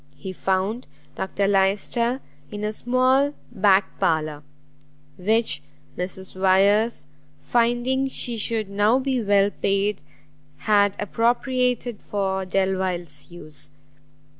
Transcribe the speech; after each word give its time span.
He 0.15 0.33
found 0.33 0.87
Dr 1.13 1.47
Lyster 1.47 2.21
in 2.49 2.63
a 2.63 2.73
small 2.73 3.35
back 3.51 3.99
parlour, 3.99 4.41
which 5.15 5.61
Mrs 5.95 6.35
Wyers, 6.35 7.05
finding 7.37 8.07
she 8.07 8.35
should 8.35 8.67
now 8.67 8.97
be 8.97 9.21
well 9.21 9.51
paid, 9.51 10.01
had 10.61 10.95
appropriated 10.97 12.01
for 12.01 12.45
Delvile's 12.47 13.31
use. 13.31 13.69